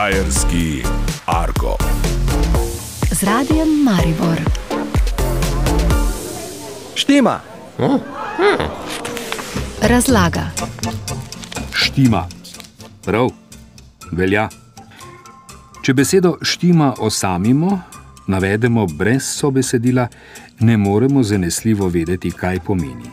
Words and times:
Štajerski 0.00 0.82
Argo. 1.26 1.76
Z 3.12 3.22
radijem 3.22 3.68
Maribor. 3.84 4.40
Štima. 6.94 7.40
Razlaga. 9.82 10.46
Štima. 11.72 12.24
Prav, 13.04 13.28
velja. 14.12 14.48
Če 15.84 15.92
besedo 15.92 16.38
štima 16.42 16.94
osamimo, 16.98 17.82
navedemo 18.26 18.86
brez 18.86 19.28
sobesedila, 19.28 20.08
ne 20.60 20.76
moremo 20.76 21.22
zanesljivo 21.22 21.88
vedeti, 21.88 22.30
kaj 22.32 22.64
pomeni. 22.64 23.12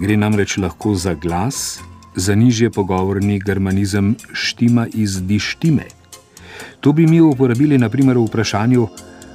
Gre 0.00 0.16
namreč 0.16 0.56
lahko 0.56 0.94
za 0.94 1.12
glas, 1.14 1.80
za 2.16 2.34
nižje 2.34 2.70
pogovorni 2.70 3.42
germanizem 3.44 4.16
štima 4.32 4.86
iz 4.94 5.20
dištime. 5.26 5.97
To 6.80 6.92
bi 6.92 7.06
mi 7.06 7.20
uporabili 7.20 7.78
naprimer 7.78 8.18
v 8.18 8.24
vprašanju, 8.26 8.88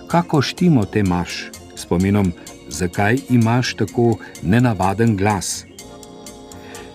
kako 0.07 0.41
štimo 0.41 0.85
te 0.85 0.99
imaš, 0.99 1.49
s 1.75 1.85
pomenom, 1.85 2.31
zakaj 2.69 3.17
imaš 3.29 3.73
tako 3.73 4.17
nenavaden 4.43 5.17
glas. 5.17 5.65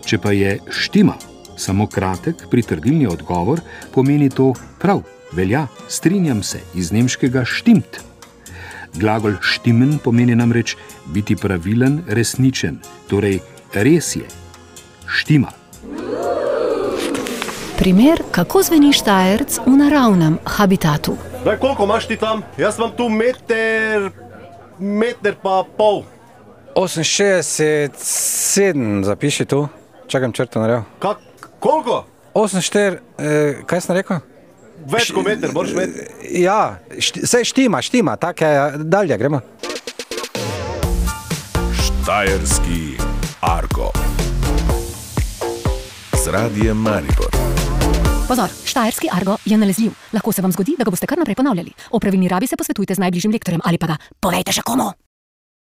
Če 0.06 0.18
pa 0.18 0.32
je 0.32 0.58
štima 0.70 1.14
samo 1.56 1.86
kratek, 1.86 2.46
pritrdilni 2.50 3.06
odgovor, 3.06 3.60
pomeni 3.94 4.30
to 4.30 4.52
prav, 4.80 5.02
velja, 5.32 5.66
strinjam 5.88 6.42
se 6.42 6.60
iz 6.74 6.92
nemškega 6.92 7.44
štimt. 7.44 8.00
Glagol 8.94 9.36
štimen 9.42 9.98
pomeni 10.04 10.34
namreč 10.34 10.76
biti 11.12 11.36
pravilen, 11.36 12.02
resničen, 12.08 12.78
torej 13.10 13.40
res 13.74 14.16
je, 14.16 14.26
štima. 15.06 15.57
Primer, 17.78 18.22
kako 18.30 18.62
zveni 18.62 18.92
Štajerc 18.92 19.58
v 19.62 19.70
naravnem 19.78 20.38
habitatu. 20.44 21.14
Daj, 21.44 21.58
koliko 21.62 21.84
imaš 21.84 22.06
ti 22.10 22.16
tam? 22.16 22.42
Jaz 22.58 22.78
imam 22.78 22.90
tu 22.96 23.08
meter, 23.08 24.10
meter 24.78 25.34
pa 25.42 25.64
pol. 25.76 26.02
68, 26.74 29.04
zapiši 29.04 29.44
tu, 29.44 29.68
čakam 30.06 30.32
črto 30.32 30.60
naredil. 30.60 30.82
Kak, 30.98 31.16
koliko? 31.58 32.04
84, 32.34 32.98
eh, 33.18 33.54
kaj 33.66 33.80
sem 33.80 33.96
rekel? 33.96 34.16
Več 34.90 35.12
kot 35.14 35.24
meter, 35.26 35.50
boš 35.54 35.74
med. 35.78 35.90
Ja, 36.34 36.78
vse 36.98 37.44
štima, 37.46 37.82
štima, 37.82 38.16
tako 38.16 38.44
je, 38.44 38.72
dalje 38.90 39.18
gremo. 39.18 39.40
Štajerski 41.78 42.96
Argo. 43.40 43.92
Z 46.18 46.26
radijem 46.34 46.76
Maribor. 46.76 47.57
Pozor, 48.28 48.50
Štajerski 48.64 49.08
argo 49.12 49.38
je 49.44 49.56
nalezljiv. 49.56 49.92
Lahko 50.12 50.32
se 50.32 50.42
vam 50.42 50.52
zgodi, 50.52 50.74
da 50.78 50.84
ga 50.84 50.92
boste 50.92 51.06
kar 51.08 51.18
naprej 51.18 51.34
ponavljali. 51.34 51.72
O 51.90 51.98
pravilni 51.98 52.28
rabi 52.28 52.46
se 52.46 52.56
posvetujte 52.56 52.94
z 52.94 53.00
najbližjim 53.00 53.32
lektorjem 53.32 53.60
ali 53.64 53.78
pa 53.78 53.86
ga 53.86 53.96
povejte 54.20 54.52
še 54.52 54.62
komu. 54.62 54.92